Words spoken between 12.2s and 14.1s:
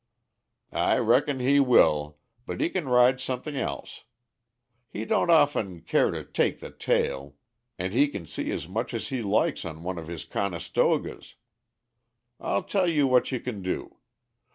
I'll tell you what you can do.